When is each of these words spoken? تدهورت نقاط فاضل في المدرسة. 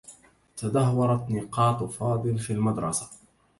تدهورت 0.57 1.27
نقاط 1.29 1.83
فاضل 1.83 2.39
في 2.39 2.53
المدرسة. 2.53 3.09